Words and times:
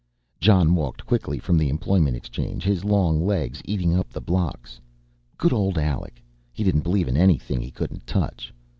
Jon 0.39 0.73
walked 0.73 1.05
quickly 1.05 1.37
from 1.37 1.59
the 1.59 1.69
employment 1.69 2.17
exchange, 2.17 2.63
his 2.63 2.83
long 2.83 3.23
legs 3.23 3.61
eating 3.65 3.93
up 3.95 4.09
the 4.09 4.19
blocks. 4.19 4.79
_Good 5.37 5.53
old 5.53 5.77
Alec, 5.77 6.23
he 6.51 6.63
didn't 6.63 6.81
believe 6.81 7.07
in 7.07 7.15
anything 7.15 7.61
he 7.61 7.69
couldn't 7.69 8.07
touch. 8.07 8.51